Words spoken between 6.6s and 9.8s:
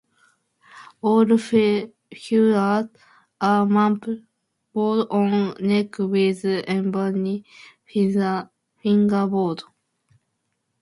ebony fingerboard.